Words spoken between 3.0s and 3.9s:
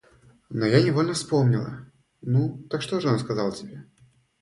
он сказал тебе?